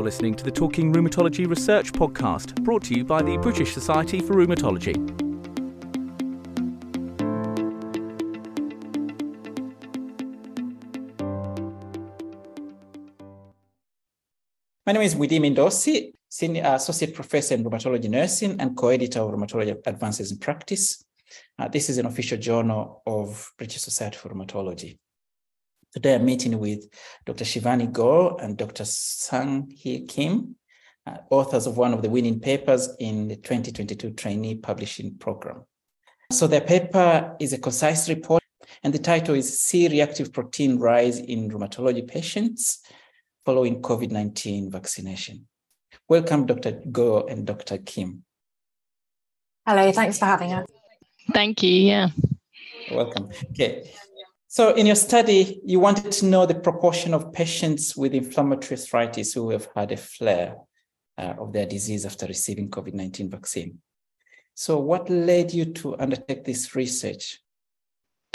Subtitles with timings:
[0.00, 4.20] You're listening to the Talking Rheumatology Research Podcast, brought to you by the British Society
[4.20, 4.96] for Rheumatology.
[14.86, 19.76] My name is Mwidimi Ndosi, Senior Associate Professor in Rheumatology Nursing and co-editor of Rheumatology
[19.84, 21.04] Advances in Practice.
[21.58, 24.96] Uh, this is an official journal of British Society for Rheumatology.
[25.92, 26.88] Today I'm meeting with
[27.26, 27.44] Dr.
[27.44, 28.84] Shivani Gor and Dr.
[28.84, 30.54] Sung-Hee Kim,
[31.04, 35.64] uh, authors of one of the winning papers in the 2022 trainee publishing program.
[36.30, 38.44] So their paper is a concise report
[38.84, 42.84] and the title is C-reactive protein rise in rheumatology patients
[43.44, 45.48] following COVID-19 vaccination.
[46.08, 46.82] Welcome, Dr.
[46.92, 47.78] Gor and Dr.
[47.78, 48.22] Kim.
[49.66, 50.68] Hello, thanks for having us.
[51.32, 51.72] Thank you.
[51.72, 52.08] Yeah.
[52.92, 53.30] Welcome.
[53.50, 53.90] Okay.
[54.52, 59.32] So, in your study, you wanted to know the proportion of patients with inflammatory arthritis
[59.32, 60.56] who have had a flare
[61.16, 63.78] uh, of their disease after receiving COVID 19 vaccine.
[64.54, 67.38] So, what led you to undertake this research?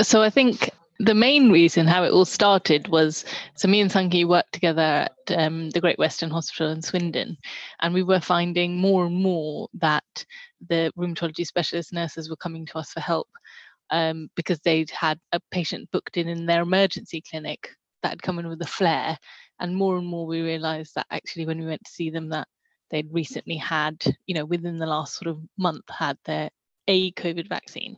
[0.02, 3.26] So, I think the main reason how it all started was
[3.56, 7.38] so me and Sung-Hee worked together at um, the Great Western Hospital in Swindon,
[7.82, 10.26] and we were finding more and more that
[10.70, 13.28] the rheumatology specialist nurses were coming to us for help
[13.90, 17.70] um, because they'd had a patient booked in in their emergency clinic
[18.04, 19.18] that had come in with a flare.
[19.60, 22.48] And more and more we realized that actually when we went to see them that
[22.92, 26.50] they'd recently had, you know, within the last sort of month had their
[26.88, 27.98] a COVID vaccine.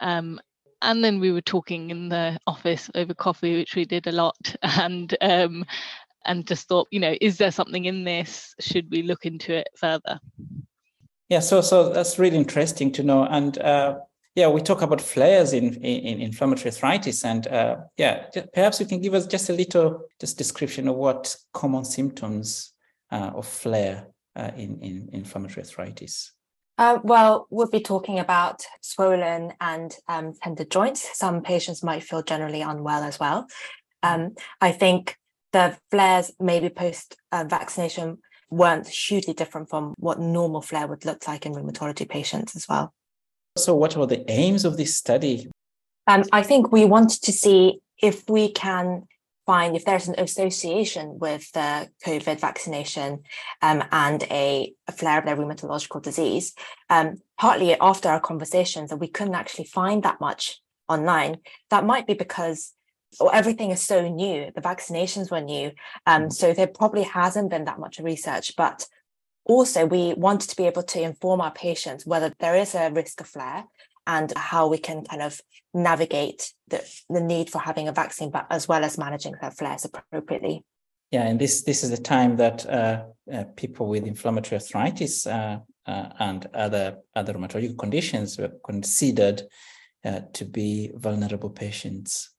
[0.00, 0.40] Um,
[0.82, 4.54] and then we were talking in the office over coffee, which we did a lot,
[4.62, 5.64] and um,
[6.26, 8.54] and just thought, you know, is there something in this?
[8.60, 10.20] Should we look into it further?
[11.28, 13.98] Yeah, so so that's really interesting to know, and uh,
[14.34, 18.86] yeah, we talk about flares in, in, in inflammatory arthritis, and uh, yeah, perhaps you
[18.86, 22.72] can give us just a little just description of what common symptoms
[23.10, 26.32] uh, of flare uh, in, in inflammatory arthritis.
[26.78, 31.18] Uh, well, we'll be talking about swollen and um, tender joints.
[31.18, 33.46] Some patients might feel generally unwell as well.
[34.02, 35.18] Um, I think
[35.52, 41.28] the flares, maybe post uh, vaccination, weren't hugely different from what normal flare would look
[41.28, 42.94] like in rheumatology patients as well.
[43.64, 45.50] So, what were the aims of this study?
[46.06, 49.06] Um, I think we wanted to see if we can
[49.46, 53.20] find if there's an association with the COVID vaccination
[53.62, 56.54] um, and a, a, flare of their rheumatological disease.
[56.88, 61.38] Um, partly after our conversations, that we couldn't actually find that much online.
[61.70, 62.72] That might be because
[63.32, 64.50] everything is so new.
[64.54, 65.72] The vaccinations were new,
[66.06, 66.30] um, mm-hmm.
[66.30, 68.54] so there probably hasn't been that much research.
[68.56, 68.86] But
[69.44, 73.20] also, we wanted to be able to inform our patients whether there is a risk
[73.20, 73.64] of flare
[74.06, 75.40] and how we can kind of
[75.72, 79.84] navigate the, the need for having a vaccine, but as well as managing their flares
[79.84, 80.64] appropriately.
[81.10, 85.58] Yeah, and this this is the time that uh, uh, people with inflammatory arthritis uh,
[85.86, 89.42] uh and other other rheumatological conditions were considered
[90.04, 92.30] uh, to be vulnerable patients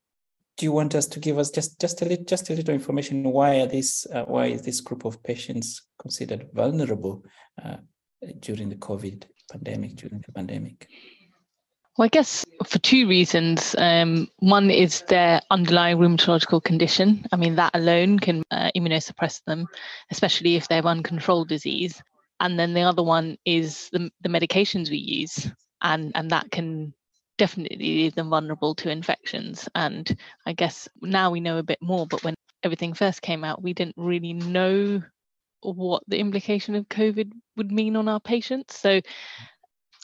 [0.62, 3.24] do you want us to give us just just a little just a little information
[3.24, 7.26] why are this uh, why is this group of patients considered vulnerable
[7.66, 7.78] uh,
[8.42, 10.88] during the covid pandemic during the pandemic
[11.98, 13.76] well, I guess for two reasons.
[13.78, 17.26] Um, one is their underlying rheumatological condition.
[17.34, 19.68] I mean, that alone can uh, immunosuppress them,
[20.10, 22.02] especially if they have uncontrolled disease.
[22.40, 25.52] And then the other one is the, the medications we use,
[25.82, 26.94] and, and that can
[27.42, 29.68] definitely leave them vulnerable to infections.
[29.74, 30.16] And
[30.46, 33.74] I guess now we know a bit more, but when everything first came out, we
[33.74, 35.02] didn't really know
[35.62, 38.78] what the implication of COVID would mean on our patients.
[38.78, 39.02] So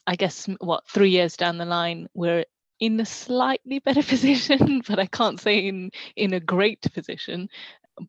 [0.07, 2.43] I guess what three years down the line, we're
[2.79, 7.49] in a slightly better position, but I can't say in in a great position.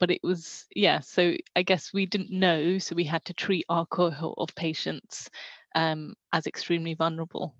[0.01, 1.01] But it was yeah.
[1.01, 5.29] So I guess we didn't know, so we had to treat our cohort of patients
[5.75, 7.55] um, as extremely vulnerable.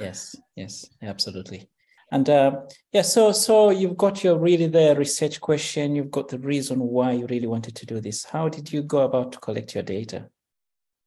[0.00, 1.68] Yes, yes, absolutely.
[2.10, 2.60] And uh,
[2.92, 5.96] yeah, so so you've got your really the research question.
[5.96, 8.24] You've got the reason why you really wanted to do this.
[8.24, 10.28] How did you go about to collect your data?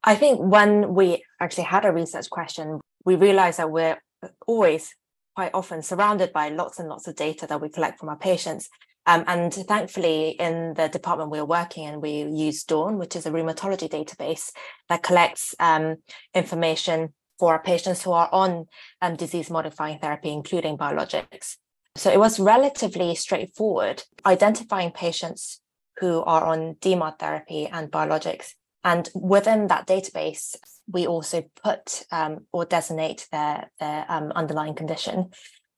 [0.04, 4.02] I think when we actually had a research question, we realized that we're
[4.48, 4.96] always
[5.36, 8.70] quite often surrounded by lots and lots of data that we collect from our patients.
[9.06, 13.28] Um, and thankfully, in the department we are working in, we use Dawn, which is
[13.28, 14.52] a rheumatology database
[14.90, 15.98] that collects um,
[16.34, 18.66] information for patients who are on
[19.02, 21.58] um, disease modifying therapy, including biologics.
[21.96, 25.62] So it was relatively straightforward identifying patients
[26.00, 28.54] who are on DMARD therapy and biologics.
[28.84, 30.56] And within that database,
[30.88, 35.32] we also put um, or designate their, their um, underlying condition.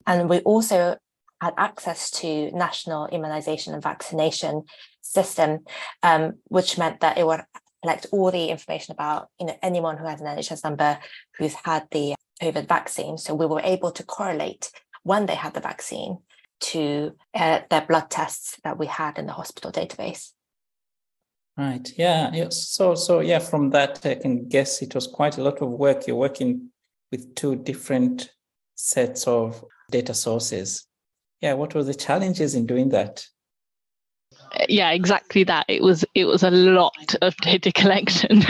[0.06, 0.96] And we also
[1.40, 4.64] had access to national immunization and vaccination
[5.00, 5.60] system,
[6.02, 7.40] um, which meant that it would
[7.82, 10.98] collect all the information about you know anyone who has an NHS number
[11.36, 13.18] who's had the COVID vaccine.
[13.18, 14.70] So we were able to correlate
[15.02, 16.18] when they had the vaccine
[16.60, 20.32] to uh, their blood tests that we had in the hospital database.
[21.56, 21.88] Right.
[21.96, 22.30] Yeah.
[22.32, 22.68] Yes.
[22.68, 26.06] So so yeah, from that I can guess it was quite a lot of work.
[26.06, 26.70] You're working
[27.10, 28.30] with two different
[28.74, 30.86] sets of data sources.
[31.40, 31.54] Yeah.
[31.54, 33.24] What were the challenges in doing that?
[34.68, 35.66] Yeah, exactly that.
[35.68, 38.42] It was it was a lot of data collection.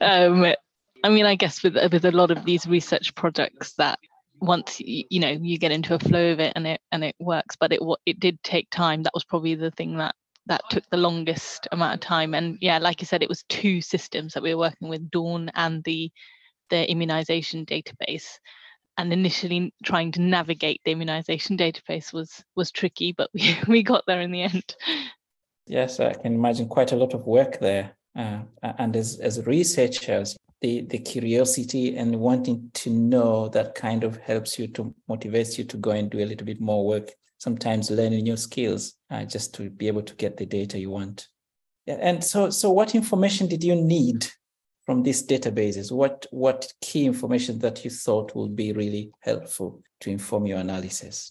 [0.00, 0.54] um,
[1.02, 3.98] I mean, I guess with with a lot of these research projects that
[4.40, 7.14] once you, you know you get into a flow of it and it and it
[7.18, 9.02] works, but it it did take time.
[9.02, 10.14] That was probably the thing that
[10.46, 12.34] that took the longest amount of time.
[12.34, 15.50] And yeah, like you said, it was two systems that we were working with, Dawn
[15.54, 16.10] and the
[16.70, 18.38] the immunization database.
[18.98, 24.04] And initially trying to navigate the immunization database was was tricky, but we, we got
[24.06, 24.74] there in the end.
[25.70, 27.96] Yes, I can imagine quite a lot of work there.
[28.18, 34.16] Uh, and as, as researchers, the, the curiosity and wanting to know that kind of
[34.16, 37.88] helps you to motivates you to go and do a little bit more work sometimes
[37.88, 41.28] learning new skills uh, just to be able to get the data you want.
[41.86, 44.26] And so, so what information did you need
[44.86, 45.92] from these databases?
[45.92, 51.30] What what key information that you thought would be really helpful to inform your analysis?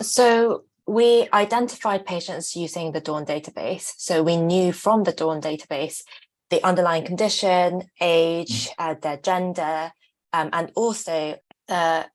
[0.00, 3.92] So we identified patients using the Dawn database.
[3.96, 6.02] So we knew from the Dawn database
[6.50, 8.72] the underlying condition, age, mm.
[8.78, 9.92] uh, their gender,
[10.32, 11.36] um, and also
[11.68, 12.06] the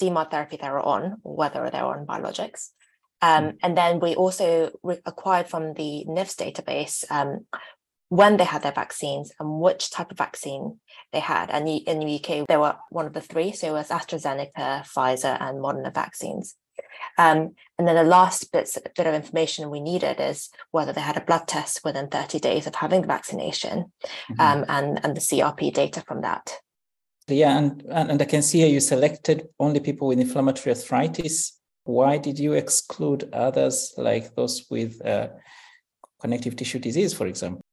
[0.00, 2.68] DMARD therapy they were on, whether they were on biologics.
[3.22, 3.56] Um, mm.
[3.62, 7.46] and then we also re- acquired from the NIVS database um,
[8.08, 10.80] when they had their vaccines and which type of vaccine
[11.12, 11.50] they had.
[11.50, 13.52] And in the UK, they were one of the three.
[13.52, 16.56] So it was AstraZeneca, Pfizer, and Moderna vaccines.
[17.18, 21.16] Um, and then the last bits, bit of information we needed is whether they had
[21.16, 23.92] a blood test within 30 days of having the vaccination
[24.30, 24.40] mm-hmm.
[24.40, 26.54] um, and, and the CRP data from that.
[27.28, 32.18] Yeah, and, and I can see here you selected only people with inflammatory arthritis why
[32.18, 35.28] did you exclude others like those with uh,
[36.20, 37.64] connective tissue disease, for example?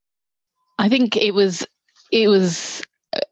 [0.80, 1.66] I think it was
[2.12, 2.82] it was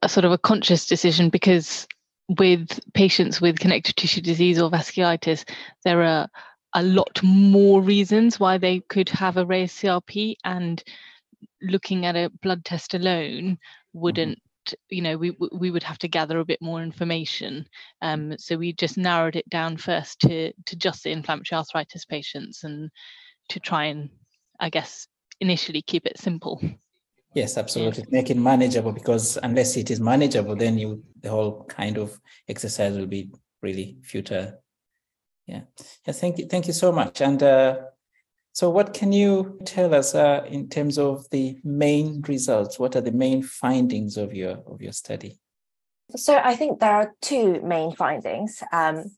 [0.02, 1.88] a sort of a conscious decision because
[2.28, 5.48] with patients with connective tissue disease or vasculitis,
[5.84, 6.28] there are
[6.74, 10.84] a lot more reasons why they could have a raised CRP, and
[11.62, 14.00] looking at a blood test alone mm-hmm.
[14.00, 14.40] wouldn't
[14.90, 17.68] you know we we would have to gather a bit more information.
[18.02, 22.64] Um, so we just narrowed it down first to to just the inflammatory arthritis patients
[22.64, 22.90] and
[23.50, 24.10] to try and
[24.60, 25.08] i guess
[25.40, 26.62] initially keep it simple.
[27.34, 28.06] Yes absolutely.
[28.10, 32.96] Make it manageable because unless it is manageable then you the whole kind of exercise
[32.98, 33.30] will be
[33.62, 34.54] really futile
[35.48, 35.62] yeah
[36.06, 37.78] yeah thank you thank you so much and uh,
[38.56, 42.80] so, what can you tell us uh, in terms of the main results?
[42.80, 45.42] What are the main findings of your of your study?
[46.16, 48.64] So, I think there are two main findings.
[48.72, 49.12] Um,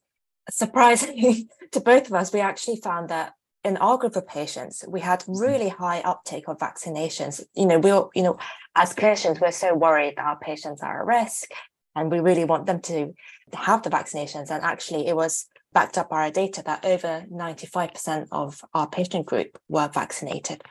[0.49, 3.33] surprisingly to both of us, we actually found that
[3.63, 7.43] in our group of patients, we had really high uptake of vaccinations.
[7.53, 8.39] You know, we are you know,
[8.75, 11.51] as clinicians, we're so worried that our patients are at risk,
[11.97, 13.13] and we really want them to
[13.53, 14.51] have the vaccinations.
[14.51, 19.25] And actually, it was backed up by our data that over 95% of our patient
[19.25, 20.61] group were vaccinated,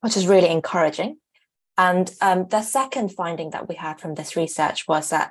[0.00, 1.18] which is really encouraging.
[1.78, 5.30] And um, the second finding that we had from this research was that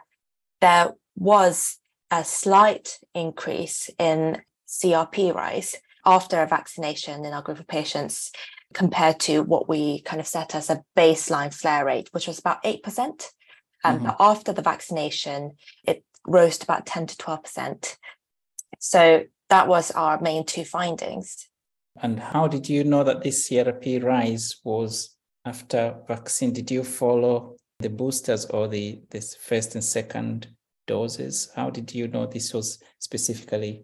[0.62, 1.78] there was
[2.10, 8.32] a slight increase in CRP rise after a vaccination in our group of patients
[8.74, 12.64] compared to what we kind of set as a baseline flare rate, which was about
[12.64, 13.26] 8%.
[13.84, 14.16] And mm-hmm.
[14.20, 15.54] after the vaccination,
[15.86, 17.98] it rose to about 10 to 12%.
[18.80, 21.50] So that was our main two findings.
[22.02, 26.54] And how did you know that this CRP rise was after vaccine?
[26.54, 30.48] Did you follow the boosters or the this first and second
[30.88, 31.52] doses?
[31.56, 33.84] How did you know this was specifically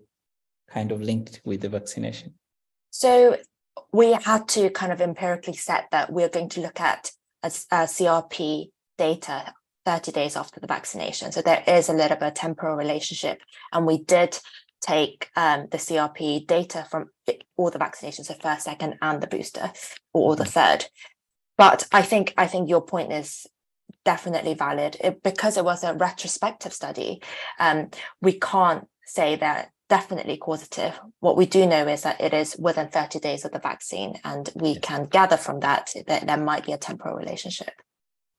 [0.69, 2.35] kind of linked with the vaccination?
[2.91, 3.37] So
[3.91, 7.11] we had to kind of empirically set that we're going to look at
[7.43, 9.53] a, a CRP data
[9.87, 11.31] 30 days after the vaccination.
[11.31, 13.41] So there is a little bit of temporal relationship.
[13.71, 14.37] And we did
[14.81, 17.09] take um, the CRP data from
[17.55, 19.71] all the vaccinations, the first, second, and the booster,
[20.11, 20.87] or the third.
[21.57, 23.47] But I think I think your point is
[24.03, 27.21] definitely valid it, because it was a retrospective study.
[27.57, 27.89] Um,
[28.21, 30.99] we can't say that definitely causative.
[31.21, 34.49] What we do know is that it is within 30 days of the vaccine, and
[34.53, 37.71] we can gather from that that there might be a temporal relationship.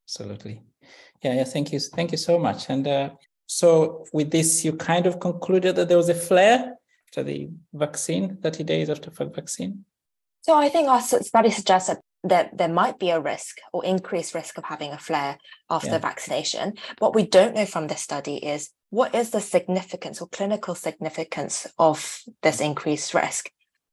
[0.05, 0.62] Absolutely.
[1.22, 1.44] Yeah, yeah.
[1.44, 1.80] Thank you.
[1.80, 2.70] Thank you so much.
[2.70, 3.10] And uh,
[3.46, 6.75] so with this, you kind of concluded that there was a flare
[7.08, 9.84] after the vaccine, 30 days after the vaccine?
[10.42, 14.34] So I think our study suggests that that there might be a risk or increased
[14.34, 15.38] risk of having a flare
[15.70, 15.98] after yeah.
[15.98, 16.75] vaccination.
[16.98, 21.68] What we don't know from this study is what is the significance or clinical significance
[21.78, 23.50] of this increased risk.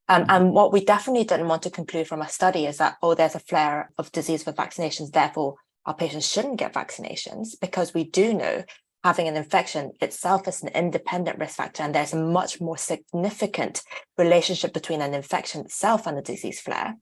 [0.08, 0.32] Um, mm-hmm.
[0.32, 3.36] and what we definitely didn't want to conclude from a study is that, oh, there's
[3.36, 5.56] a flare of disease with vaccinations, therefore
[5.86, 8.64] our patients shouldn't get vaccinations, because we do know
[9.04, 13.84] having an infection itself is an independent risk factor, and there's a much more significant
[14.18, 16.96] relationship between an infection itself and a disease flare.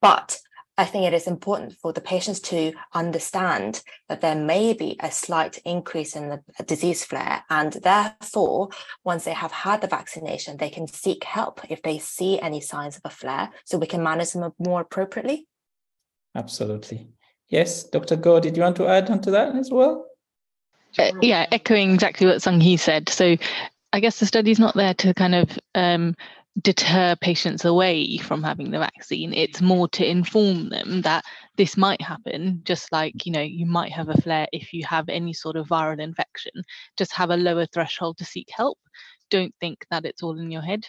[0.00, 0.38] But
[0.78, 5.10] I think it is important for the patients to understand that there may be a
[5.10, 8.70] slight increase in the disease flare, and therefore,
[9.04, 12.96] once they have had the vaccination, they can seek help if they see any signs
[12.96, 15.46] of a flare, so we can manage them more appropriately.
[16.34, 17.08] Absolutely.
[17.52, 18.16] Yes, Dr.
[18.16, 20.06] Gor, did you want to add on to that as well?
[20.98, 23.10] Uh, yeah, echoing exactly what Sung Hee said.
[23.10, 23.36] So
[23.92, 26.16] I guess the study's not there to kind of um,
[26.62, 31.24] deter patients away from having the vaccine it's more to inform them that
[31.56, 35.08] this might happen just like you know you might have a flare if you have
[35.08, 36.52] any sort of viral infection
[36.98, 38.78] just have a lower threshold to seek help
[39.30, 40.86] don't think that it's all in your head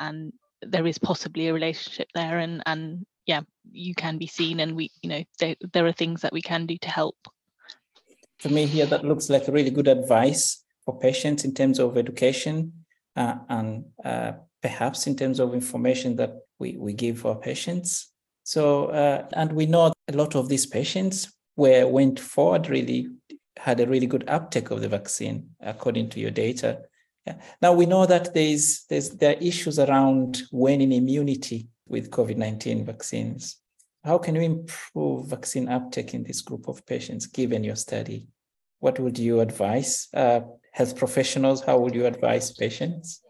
[0.00, 3.40] and there is possibly a relationship there and and yeah
[3.72, 6.66] you can be seen and we you know there, there are things that we can
[6.66, 7.16] do to help
[8.38, 12.72] for me here that looks like really good advice for patients in terms of education
[13.16, 18.10] uh, and uh, perhaps in terms of information that we, we give our patients.
[18.44, 23.08] So, uh, and we know a lot of these patients were went forward really
[23.56, 26.82] had a really good uptake of the vaccine according to your data.
[27.26, 27.36] Yeah.
[27.62, 33.56] Now we know that there's there's there are issues around waning immunity with COVID-19 vaccines.
[34.04, 38.28] How can you improve vaccine uptake in this group of patients given your study?
[38.80, 40.40] What would you advise uh,
[40.72, 41.62] health professionals?
[41.62, 43.22] How would you advise patients?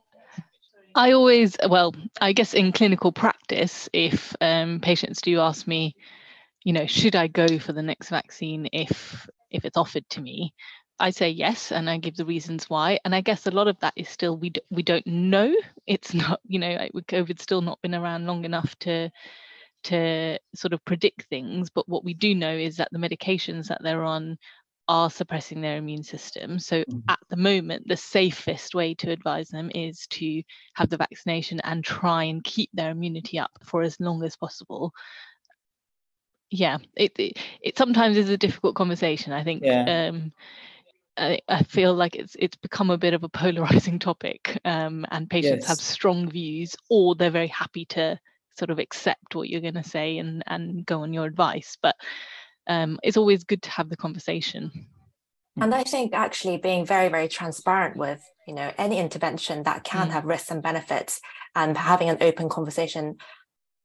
[0.96, 5.94] I always, well, I guess in clinical practice, if um, patients do ask me,
[6.64, 10.52] you know, should I go for the next vaccine if if it's offered to me,
[10.98, 12.98] I say yes, and I give the reasons why.
[13.04, 15.54] And I guess a lot of that is still we d- we don't know.
[15.86, 19.10] It's not, you know, COVID's still not been around long enough to
[19.84, 21.70] to sort of predict things.
[21.70, 24.38] But what we do know is that the medications that they're on
[24.86, 26.58] are suppressing their immune system.
[26.58, 27.00] So mm-hmm.
[27.08, 30.42] at the moment, the safest way to advise them is to
[30.74, 34.92] have the vaccination and try and keep their immunity up for as long as possible.
[36.50, 39.32] Yeah, it it, it sometimes is a difficult conversation.
[39.32, 40.08] I think yeah.
[40.08, 40.32] um,
[41.16, 45.30] I, I, feel like it's it's become a bit of a polarizing topic, um, and
[45.30, 45.68] patients yes.
[45.68, 48.18] have strong views, or they're very happy to
[48.58, 51.76] sort of accept what you're going to say and and go on your advice.
[51.80, 51.96] But
[52.66, 54.88] um, it's always good to have the conversation.
[55.60, 60.08] And I think actually being very, very transparent with, you know, any intervention that can
[60.08, 60.10] mm.
[60.10, 61.20] have risks and benefits
[61.54, 63.18] and having an open conversation,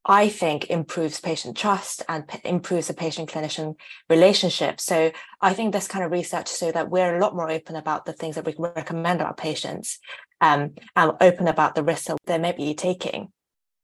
[0.06, 3.76] I think improves patient trust and p- improves the patient clinician
[4.10, 4.80] relationship.
[4.80, 8.06] So I think this kind of research so that we're a lot more open about
[8.06, 10.00] the things that we recommend our patients
[10.42, 13.32] um, and open about the risks that they may be taking.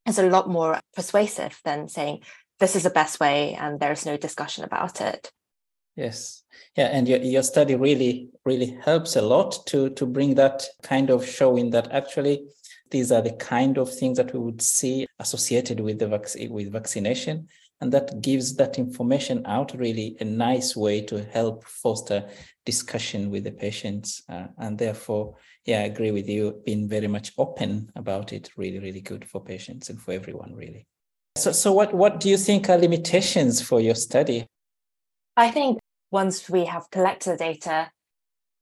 [0.07, 2.21] Is a lot more persuasive than saying
[2.59, 5.31] this is the best way and there's no discussion about it.
[5.95, 6.43] Yes.
[6.77, 11.09] Yeah and your, your study really really helps a lot to to bring that kind
[11.09, 12.47] of showing that actually
[12.91, 16.71] these are the kind of things that we would see associated with the vaccine with
[16.71, 17.47] vaccination
[17.81, 22.27] and that gives that information out really a nice way to help foster
[22.65, 27.31] discussion with the patients uh, and therefore yeah i agree with you being very much
[27.37, 30.87] open about it really really good for patients and for everyone really
[31.37, 34.47] so, so what, what do you think are limitations for your study?
[35.35, 37.91] I think once we have collected the data,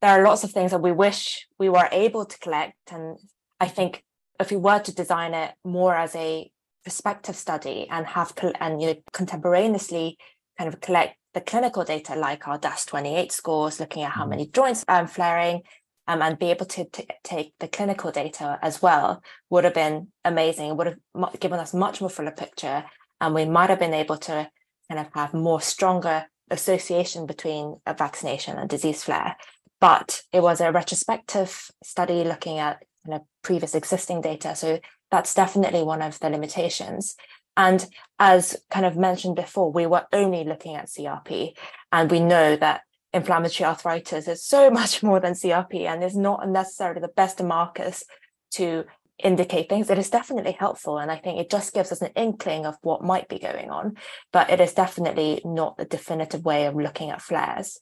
[0.02, 2.92] there are lots of things that we wish we were able to collect.
[2.92, 3.18] And
[3.60, 4.04] I think
[4.40, 6.50] if we were to design it more as a
[6.84, 10.18] prospective study and have and you know contemporaneously
[10.58, 14.32] kind of collect the clinical data like our DAS28 scores, looking at how mm-hmm.
[14.32, 15.62] many joints are flaring,
[16.08, 20.10] um, and be able to t- take the clinical data as well would have been
[20.24, 20.70] amazing.
[20.70, 22.84] It would have given us much more fuller picture,
[23.20, 24.50] and we might have been able to
[24.90, 29.36] kind of have more stronger association between a vaccination and disease flare.
[29.80, 34.80] But it was a retrospective study looking at you know, previous existing data, so
[35.12, 37.16] that's definitely one of the limitations.
[37.56, 37.86] And
[38.18, 41.56] as kind of mentioned before, we were only looking at CRP,
[41.92, 42.82] and we know that
[43.14, 48.04] inflammatory arthritis is so much more than CRP and is not necessarily the best markers
[48.52, 48.86] to
[49.24, 49.90] indicate things.
[49.90, 50.98] It is definitely helpful.
[50.98, 53.96] And I think it just gives us an inkling of what might be going on,
[54.32, 57.80] but it is definitely not the definitive way of looking at flares.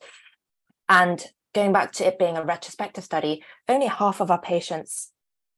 [0.90, 5.12] And going back to it being a retrospective study, only half of our patients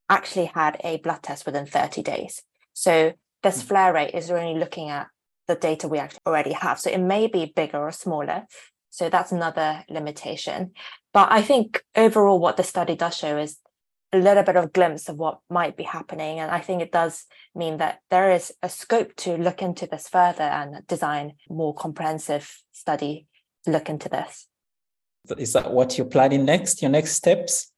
[0.09, 2.43] actually had a blood test within 30 days.
[2.73, 3.67] So this hmm.
[3.67, 5.07] flare rate is only looking at
[5.47, 6.79] the data we actually already have.
[6.79, 8.45] So it may be bigger or smaller.
[8.89, 10.71] So that's another limitation.
[11.13, 13.57] But I think overall, what the study does show is
[14.13, 16.39] a little bit of glimpse of what might be happening.
[16.39, 20.07] And I think it does mean that there is a scope to look into this
[20.07, 23.27] further and design more comprehensive study
[23.65, 24.47] to look into this.
[25.37, 26.81] Is that what you're planning next?
[26.81, 27.71] Your next steps?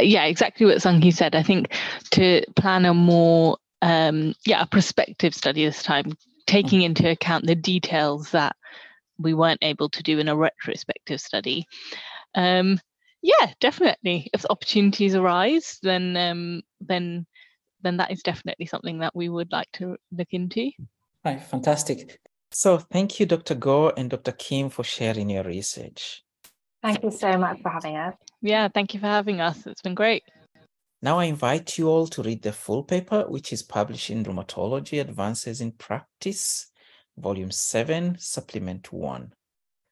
[0.00, 1.34] Yeah, exactly what Sung-Hee said.
[1.34, 1.74] I think
[2.12, 6.12] to plan a more um, yeah, a prospective study this time,
[6.46, 6.84] taking mm.
[6.84, 8.56] into account the details that
[9.18, 11.66] we weren't able to do in a retrospective study.
[12.34, 12.80] Um,
[13.22, 14.30] yeah, definitely.
[14.32, 17.26] If opportunities arise, then um, then
[17.82, 20.70] then that is definitely something that we would like to look into.
[21.24, 22.20] Right, fantastic.
[22.52, 23.54] So thank you, Dr.
[23.54, 24.32] Gor and Dr.
[24.32, 26.22] Kim, for sharing your research.
[26.82, 28.14] Thank you so much for having us.
[28.40, 29.66] Yeah, thank you for having us.
[29.66, 30.24] It's been great.
[31.00, 35.00] Now I invite you all to read the full paper, which is published in Rheumatology
[35.00, 36.70] Advances in Practice,
[37.16, 39.32] Volume 7, Supplement 1.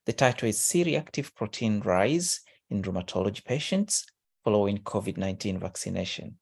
[0.07, 4.05] The title is C-reactive protein rise in rheumatology patients
[4.45, 6.39] following COVID-19 vaccination.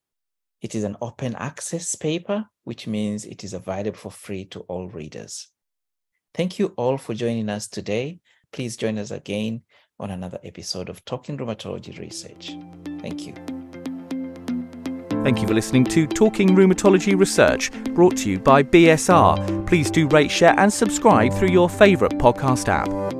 [0.62, 4.88] It is an open access paper, which means it is available for free to all
[4.88, 5.48] readers.
[6.34, 8.20] Thank you all for joining us today.
[8.52, 9.62] Please join us again
[10.00, 12.56] on another episode of Talking Rheumatology Research.
[13.00, 13.34] Thank you.
[15.24, 19.66] Thank you for listening to Talking Rheumatology Research, brought to you by BSR.
[19.66, 23.17] Please do rate, share, and subscribe through your favourite podcast app.